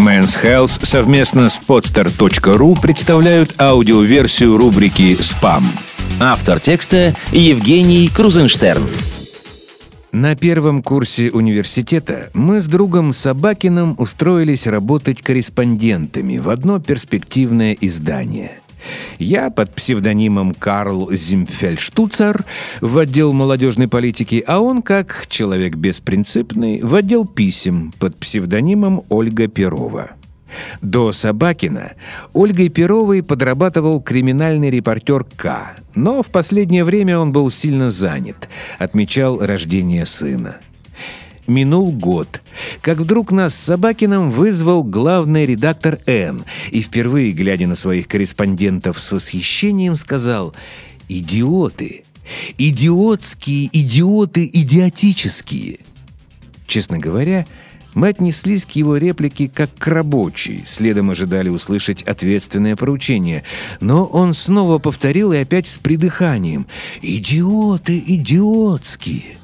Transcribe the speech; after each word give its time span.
Men's 0.00 0.42
Health 0.42 0.82
совместно 0.86 1.50
с 1.50 1.60
podster.ru 1.60 2.80
представляют 2.80 3.60
аудиоверсию 3.60 4.56
рубрики 4.56 5.14
«Спам». 5.20 5.70
Автор 6.18 6.58
текста 6.58 7.14
Евгений 7.32 8.08
Крузенштерн. 8.08 8.88
На 10.12 10.34
первом 10.36 10.82
курсе 10.82 11.30
университета 11.30 12.30
мы 12.32 12.62
с 12.62 12.66
другом 12.66 13.12
Собакиным 13.12 13.94
устроились 13.98 14.66
работать 14.66 15.20
корреспондентами 15.20 16.38
в 16.38 16.48
одно 16.48 16.80
перспективное 16.80 17.76
издание. 17.78 18.62
Я 19.18 19.50
под 19.50 19.74
псевдонимом 19.74 20.54
Карл 20.54 21.10
Зимфельштуцер 21.12 22.44
в 22.80 22.98
отдел 22.98 23.32
молодежной 23.32 23.88
политики, 23.88 24.42
а 24.46 24.60
он, 24.60 24.82
как 24.82 25.26
человек 25.28 25.76
беспринципный, 25.76 26.82
в 26.82 26.94
отдел 26.94 27.26
писем 27.26 27.92
под 27.98 28.16
псевдонимом 28.16 29.04
Ольга 29.08 29.48
Перова. 29.48 30.10
До 30.82 31.12
Собакина 31.12 31.92
Ольгой 32.32 32.68
Перовой 32.68 33.22
подрабатывал 33.22 34.00
криминальный 34.00 34.70
репортер 34.70 35.24
К, 35.36 35.76
но 35.94 36.22
в 36.22 36.26
последнее 36.26 36.84
время 36.84 37.18
он 37.18 37.32
был 37.32 37.50
сильно 37.50 37.90
занят, 37.90 38.48
отмечал 38.78 39.38
рождение 39.38 40.06
сына. 40.06 40.56
Минул 41.50 41.90
год, 41.90 42.42
как 42.80 42.98
вдруг 42.98 43.32
нас 43.32 43.56
с 43.56 43.58
Собакиным 43.58 44.30
вызвал 44.30 44.84
главный 44.84 45.46
редактор 45.46 45.98
Н 46.06 46.44
и 46.70 46.80
впервые, 46.80 47.32
глядя 47.32 47.66
на 47.66 47.74
своих 47.74 48.06
корреспондентов 48.06 49.00
с 49.00 49.10
восхищением, 49.10 49.96
сказал 49.96 50.54
«Идиоты! 51.08 52.04
Идиотские, 52.56 53.68
идиоты, 53.72 54.48
идиотические!» 54.52 55.80
Честно 56.68 57.00
говоря, 57.00 57.46
мы 57.94 58.06
отнеслись 58.06 58.64
к 58.64 58.70
его 58.70 58.96
реплике 58.96 59.50
как 59.52 59.74
к 59.74 59.88
рабочей, 59.88 60.62
следом 60.66 61.10
ожидали 61.10 61.48
услышать 61.48 62.04
ответственное 62.04 62.76
поручение. 62.76 63.42
Но 63.80 64.06
он 64.06 64.34
снова 64.34 64.78
повторил 64.78 65.32
и 65.32 65.38
опять 65.38 65.66
с 65.66 65.78
придыханием 65.78 66.68
«Идиоты, 67.02 68.00
идиотские!» 68.06 69.39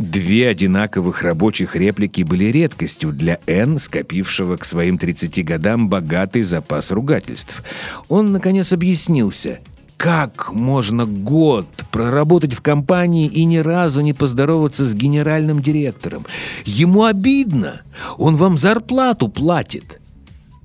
Две 0.00 0.48
одинаковых 0.48 1.20
рабочих 1.20 1.76
реплики 1.76 2.22
были 2.22 2.44
редкостью 2.44 3.12
для 3.12 3.38
Н, 3.46 3.78
скопившего 3.78 4.56
к 4.56 4.64
своим 4.64 4.96
30 4.96 5.44
годам 5.44 5.90
богатый 5.90 6.42
запас 6.42 6.90
ругательств. 6.90 7.62
Он, 8.08 8.32
наконец, 8.32 8.72
объяснился. 8.72 9.58
Как 9.98 10.54
можно 10.54 11.04
год 11.04 11.66
проработать 11.92 12.54
в 12.54 12.62
компании 12.62 13.26
и 13.26 13.44
ни 13.44 13.58
разу 13.58 14.00
не 14.00 14.14
поздороваться 14.14 14.86
с 14.86 14.94
генеральным 14.94 15.60
директором? 15.60 16.24
Ему 16.64 17.04
обидно. 17.04 17.82
Он 18.16 18.38
вам 18.38 18.56
зарплату 18.56 19.28
платит. 19.28 20.00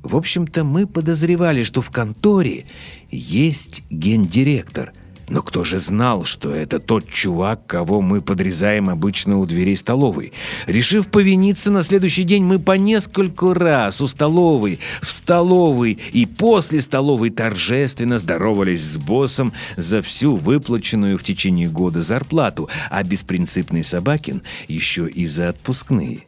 В 0.02 0.16
общем-то, 0.16 0.64
мы 0.64 0.88
подозревали, 0.88 1.64
что 1.64 1.81
в 1.81 1.89
конторе 1.89 2.67
есть 3.11 3.83
гендиректор– 3.89 4.94
но 5.28 5.42
кто 5.42 5.64
же 5.64 5.80
знал, 5.80 6.26
что 6.26 6.54
это 6.54 6.80
тот 6.80 7.09
чувак, 7.09 7.66
кого 7.66 8.02
мы 8.02 8.22
подрезаем 8.22 8.90
обычно 8.90 9.40
у 9.40 9.45
дверей 9.45 9.76
столовой? 9.76 10.34
Решив 10.67 11.08
повиниться, 11.08 11.72
на 11.72 11.82
следующий 11.82 12.23
день 12.23 12.44
мы 12.44 12.59
по 12.59 12.73
нескольку 12.73 13.54
раз 13.54 14.02
у 14.02 14.08
столовой, 14.08 14.80
в 15.02 15.12
столовой 15.12 15.98
и 16.14 16.26
после 16.26 16.80
столовой 16.80 17.32
торжественно 17.32 18.20
здоровались 18.20 18.84
с 18.84 18.98
боссом 18.98 19.54
за 19.78 20.04
всю 20.04 20.36
выплаченную 20.36 21.17
в 21.17 21.23
течение 21.23 21.70
года 21.70 22.04
зарплату, 22.04 22.70
а 22.92 23.04
беспринципный 23.04 23.84
Собакин 23.84 24.44
еще 24.67 25.08
и 25.08 25.26
за 25.26 25.50
отпускные. 25.50 26.26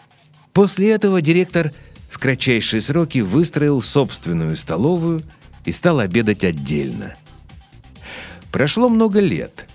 После 0.53 0.89
этого 0.89 1.21
директор 1.21 1.71
в 2.09 2.17
кратчайшие 2.17 2.81
сроки 2.81 3.19
выстроил 3.19 3.83
собственную 3.83 4.55
столовую 4.55 5.21
и 5.65 5.71
стал 5.71 5.99
обедать 5.99 6.43
отдельно– 6.43 7.13
Прошло 8.57 8.89
много 8.89 9.19
лет. 9.19 9.67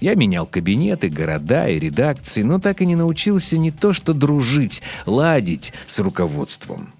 Я 0.00 0.14
менял 0.14 0.46
кабинеты, 0.46 1.10
города 1.10 1.68
и 1.68 1.78
редакции, 1.78 2.40
но 2.40 2.58
так 2.58 2.80
и 2.80 2.86
не 2.86 2.96
научился 2.96 3.58
не 3.58 3.70
то 3.70 3.92
что 3.92 4.14
дружить, 4.14 4.80
ладить 5.04 5.74
с 5.86 5.98
руководством. 5.98 6.94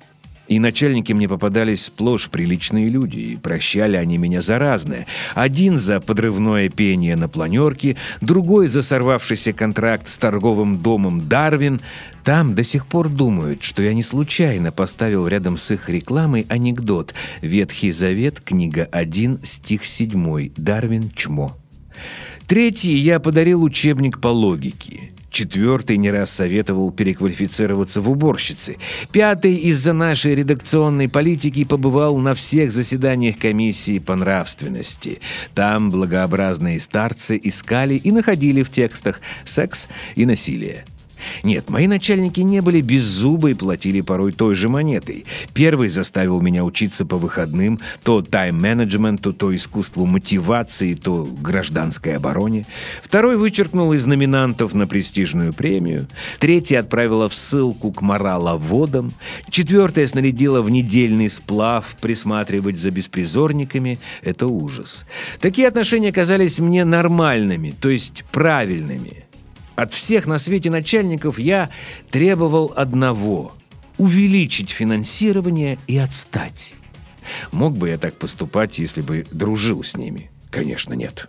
И 0.48 0.58
начальники 0.58 1.12
мне 1.12 1.28
попадались 1.28 1.86
сплошь 1.86 2.28
приличные 2.28 2.88
люди, 2.88 3.18
и 3.18 3.36
прощали 3.36 3.96
они 3.96 4.16
меня 4.16 4.42
за 4.42 4.58
разное. 4.58 5.06
Один 5.34 5.78
за 5.78 6.00
подрывное 6.00 6.68
пение 6.68 7.16
на 7.16 7.28
планерке, 7.28 7.96
другой 8.20 8.68
за 8.68 8.82
сорвавшийся 8.82 9.52
контракт 9.52 10.08
с 10.08 10.18
торговым 10.18 10.78
домом 10.78 11.28
«Дарвин». 11.28 11.80
Там 12.22 12.54
до 12.54 12.64
сих 12.64 12.86
пор 12.86 13.08
думают, 13.08 13.62
что 13.62 13.82
я 13.82 13.94
не 13.94 14.02
случайно 14.02 14.72
поставил 14.72 15.28
рядом 15.28 15.56
с 15.56 15.70
их 15.70 15.88
рекламой 15.88 16.46
анекдот 16.48 17.14
«Ветхий 17.40 17.92
Завет, 17.92 18.40
книга 18.40 18.88
1, 18.90 19.40
стих 19.42 19.84
7, 19.84 20.50
Дарвин 20.56 21.10
Чмо». 21.10 21.56
Третий 22.46 22.96
я 22.96 23.18
подарил 23.18 23.62
учебник 23.64 24.20
по 24.20 24.28
логике. 24.28 25.10
Четвертый 25.36 25.98
не 25.98 26.10
раз 26.10 26.30
советовал 26.30 26.90
переквалифицироваться 26.90 28.00
в 28.00 28.08
уборщицы. 28.08 28.78
Пятый 29.12 29.54
из-за 29.56 29.92
нашей 29.92 30.34
редакционной 30.34 31.10
политики 31.10 31.64
побывал 31.64 32.16
на 32.16 32.34
всех 32.34 32.72
заседаниях 32.72 33.36
комиссии 33.38 33.98
по 33.98 34.16
нравственности. 34.16 35.20
Там 35.54 35.90
благообразные 35.90 36.80
старцы 36.80 37.38
искали 37.44 37.96
и 37.96 38.12
находили 38.12 38.62
в 38.62 38.70
текстах 38.70 39.20
секс 39.44 39.88
и 40.14 40.24
насилие. 40.24 40.86
Нет, 41.42 41.70
мои 41.70 41.86
начальники 41.86 42.40
не 42.40 42.60
были 42.60 42.80
беззубы 42.80 43.52
и 43.52 43.54
платили 43.54 44.00
порой 44.00 44.32
той 44.32 44.54
же 44.54 44.68
монетой. 44.68 45.24
Первый 45.54 45.88
заставил 45.88 46.40
меня 46.40 46.64
учиться 46.64 47.04
по 47.06 47.16
выходным 47.16 47.78
то 48.02 48.22
тайм-менеджменту, 48.22 49.32
то 49.32 49.54
искусству 49.54 50.06
мотивации, 50.06 50.94
то 50.94 51.24
гражданской 51.24 52.16
обороне. 52.16 52.66
Второй 53.02 53.36
вычеркнул 53.36 53.92
из 53.92 54.06
номинантов 54.06 54.74
на 54.74 54.86
престижную 54.86 55.52
премию. 55.52 56.06
Третий 56.38 56.76
отправила 56.76 57.28
в 57.28 57.34
ссылку 57.34 57.92
к 57.92 58.02
мораловодам. 58.02 59.12
Четвертая 59.50 60.06
снарядила 60.06 60.62
в 60.62 60.70
недельный 60.70 61.30
сплав 61.30 61.96
присматривать 62.00 62.78
за 62.78 62.90
беспризорниками. 62.90 63.98
Это 64.22 64.46
ужас. 64.46 65.06
Такие 65.40 65.68
отношения 65.68 66.12
казались 66.12 66.58
мне 66.58 66.84
нормальными, 66.84 67.74
то 67.78 67.88
есть 67.88 68.24
правильными. 68.32 69.25
От 69.76 69.92
всех 69.92 70.26
на 70.26 70.38
свете 70.38 70.70
начальников 70.70 71.38
я 71.38 71.70
требовал 72.10 72.72
одного– 72.74 73.52
увеличить 73.98 74.70
финансирование 74.70 75.78
и 75.86 75.96
отстать. 75.98 76.74
Мог 77.52 77.76
бы 77.76 77.90
я 77.90 77.98
так 77.98 78.14
поступать, 78.14 78.78
если 78.78 79.02
бы 79.02 79.26
дружил 79.30 79.82
с 79.84 79.96
ними? 79.96 80.30
Конечно, 80.50 80.94
нет. 80.94 81.28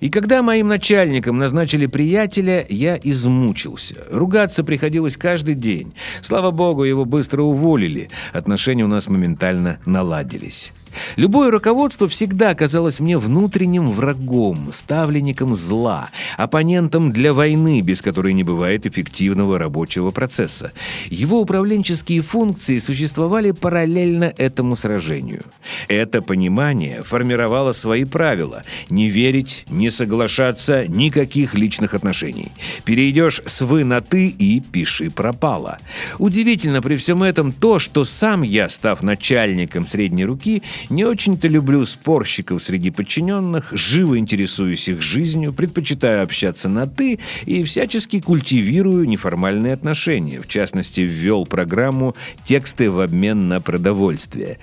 И 0.00 0.10
когда 0.10 0.42
моим 0.42 0.68
начальникам 0.68 1.38
назначили 1.38 1.86
приятеля, 1.86 2.66
я 2.68 2.98
измучился. 3.02 3.96
Ругаться 4.10 4.64
приходилось 4.64 5.16
каждый 5.16 5.54
день. 5.54 5.94
Слава 6.20 6.50
богу, 6.50 6.84
его 6.84 7.04
быстро 7.04 7.42
уволили. 7.42 8.10
Отношения 8.32 8.84
у 8.84 8.88
нас 8.88 9.08
моментально 9.08 9.78
наладились. 9.86 10.72
Любое 11.16 11.50
руководство 11.50 12.08
всегда 12.08 12.54
казалось 12.54 13.00
мне 13.00 13.18
внутренним 13.18 13.90
врагом, 13.90 14.70
ставленником 14.72 15.54
зла, 15.54 16.10
оппонентом 16.36 17.12
для 17.12 17.32
войны, 17.32 17.80
без 17.80 18.02
которой 18.02 18.32
не 18.32 18.44
бывает 18.44 18.86
эффективного 18.86 19.58
рабочего 19.58 20.10
процесса. 20.10 20.72
Его 21.10 21.40
управленческие 21.40 22.22
функции 22.22 22.78
существовали 22.78 23.50
параллельно 23.52 24.32
этому 24.36 24.76
сражению. 24.76 25.44
Это 25.88 26.22
понимание 26.22 27.02
формировало 27.02 27.72
свои 27.72 28.04
правила– 28.04 28.62
не 28.90 29.10
верить, 29.10 29.64
не 29.68 29.90
соглашаться, 29.90 30.86
никаких 30.86 31.54
личных 31.54 31.94
отношений. 31.94 32.52
Перейдешь 32.84 33.42
с 33.44 33.62
«вы» 33.62 33.84
на 33.84 34.00
«ты» 34.00 34.28
и 34.28 34.60
пиши 34.60 35.10
пропало. 35.10 35.78
Удивительно 36.18 36.82
при 36.82 36.96
всем 36.96 37.22
этом 37.22 37.52
то, 37.52 37.78
что 37.78 38.04
сам 38.04 38.42
я, 38.42 38.68
став 38.68 39.02
начальником 39.02 39.86
средней 39.86 40.24
руки, 40.24 40.62
не 40.90 41.04
очень-то 41.04 41.48
люблю 41.48 41.84
спорщиков 41.86 42.62
среди 42.62 42.90
подчиненных, 42.90 43.72
живо 43.72 44.18
интересуюсь 44.18 44.88
их 44.88 45.02
жизнью, 45.02 45.52
предпочитаю 45.52 46.22
общаться 46.22 46.68
на 46.68 46.86
«ты» 46.86 47.18
и 47.46 47.64
всячески 47.64 48.20
культивирую 48.20 49.06
неформальные 49.06 49.74
отношения. 49.74 50.40
В 50.40 50.48
частности, 50.48 51.00
ввел 51.00 51.46
программу 51.46 52.14
«Тексты 52.44 52.90
в 52.90 53.00
обмен 53.00 53.48
на 53.48 53.60
продовольствие». 53.60 54.58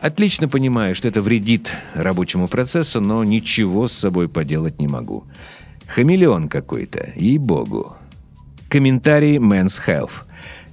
Отлично 0.00 0.48
понимаю, 0.48 0.96
что 0.96 1.08
это 1.08 1.20
вредит 1.20 1.70
рабочему 1.94 2.48
процессу, 2.48 3.00
но 3.00 3.22
ничего 3.22 3.86
с 3.86 3.92
собой 3.92 4.28
поделать 4.28 4.80
не 4.80 4.88
могу. 4.88 5.24
Хамелеон 5.88 6.48
какой-то, 6.48 7.12
ей-богу. 7.16 7.96
Комментарий 8.70 9.36
Men's 9.36 9.80
Health. 9.86 10.12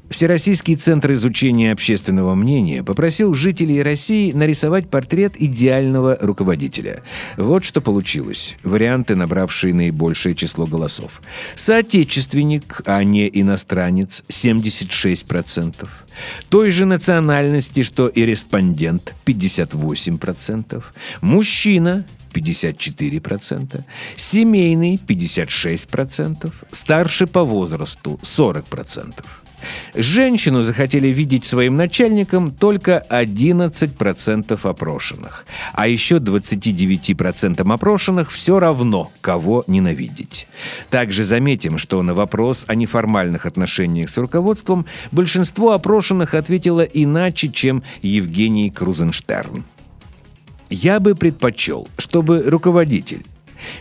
Всероссийский 0.09 0.75
центр 0.75 1.11
изучения 1.13 1.73
общественного 1.73 2.33
мнения 2.33 2.83
попросил 2.83 3.33
жителей 3.33 3.83
России 3.83 4.31
нарисовать 4.31 4.89
портрет 4.89 5.33
идеального 5.37 6.17
руководителя. 6.21 7.03
Вот 7.35 7.65
что 7.65 7.81
получилось. 7.81 8.55
Варианты, 8.63 9.15
набравшие 9.15 9.73
наибольшее 9.73 10.33
число 10.33 10.65
голосов. 10.65 11.21
Соотечественник, 11.55 12.81
а 12.85 13.03
не 13.03 13.29
иностранец, 13.31 14.23
76%. 14.29 15.87
Той 16.49 16.71
же 16.71 16.85
национальности, 16.85 17.83
что 17.83 18.07
и 18.07 18.25
респондент, 18.25 19.13
58%. 19.25 20.83
Мужчина, 21.21 22.05
54%, 22.33 23.83
семейный 24.15 24.99
56%, 25.07 26.51
старше 26.71 27.27
по 27.27 27.43
возрасту 27.43 28.19
40%. 28.23 29.23
Женщину 29.95 30.61
захотели 30.63 31.07
видеть 31.07 31.45
своим 31.45 31.75
начальником 31.75 32.51
только 32.51 33.03
11% 33.09 34.59
опрошенных. 34.69 35.45
А 35.73 35.87
еще 35.87 36.17
29% 36.17 37.73
опрошенных 37.73 38.31
все 38.31 38.59
равно, 38.59 39.11
кого 39.21 39.63
ненавидеть. 39.67 40.47
Также 40.89 41.23
заметим, 41.23 41.77
что 41.77 42.01
на 42.03 42.13
вопрос 42.13 42.65
о 42.67 42.75
неформальных 42.75 43.45
отношениях 43.45 44.09
с 44.09 44.17
руководством 44.17 44.85
большинство 45.11 45.71
опрошенных 45.73 46.33
ответило 46.33 46.81
иначе, 46.81 47.49
чем 47.49 47.83
Евгений 48.01 48.69
Крузенштерн. 48.69 49.63
Я 50.69 50.99
бы 50.99 51.15
предпочел, 51.15 51.87
чтобы 51.97 52.43
руководитель 52.43 53.23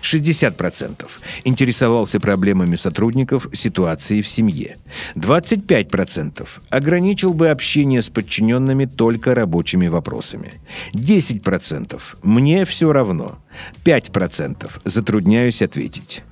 60% 0.02 1.06
интересовался 1.44 2.20
проблемами 2.20 2.76
сотрудников, 2.76 3.48
ситуацией 3.52 4.22
в 4.22 4.28
семье. 4.28 4.78
25% 5.14 6.46
ограничил 6.70 7.34
бы 7.34 7.48
общение 7.48 8.02
с 8.02 8.08
подчиненными 8.08 8.86
только 8.86 9.34
рабочими 9.34 9.88
вопросами. 9.88 10.60
10% 10.92 12.00
мне 12.22 12.64
все 12.64 12.92
равно. 12.92 13.38
5% 13.84 14.70
затрудняюсь 14.84 15.62
ответить. 15.62 16.22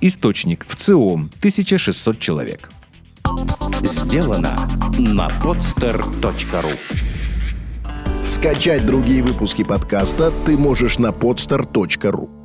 Источник 0.00 0.66
в 0.66 0.76
ЦИОМ 0.76 1.30
1600 1.38 2.18
человек. 2.18 2.70
Сделано 3.82 4.68
на 4.98 5.28
podster.ru 5.42 7.09
Скачать 8.24 8.86
другие 8.86 9.22
выпуски 9.22 9.64
подкаста 9.64 10.32
ты 10.44 10.56
можешь 10.56 10.98
на 10.98 11.08
podster.ru 11.08 12.39